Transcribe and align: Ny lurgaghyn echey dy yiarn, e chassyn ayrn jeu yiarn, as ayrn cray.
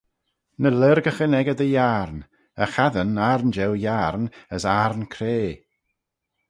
Ny 0.61 0.69
lurgaghyn 0.73 1.37
echey 1.39 1.57
dy 1.59 1.67
yiarn, 1.75 2.17
e 2.63 2.65
chassyn 2.73 3.11
ayrn 3.29 3.51
jeu 3.55 3.73
yiarn, 3.83 4.23
as 4.55 4.63
ayrn 4.77 5.03
cray. 5.15 5.49